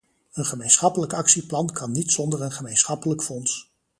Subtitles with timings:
[0.33, 3.71] Een gemeenschappelijk actieplan kan niet zonder een gemeenschappelijk fonds.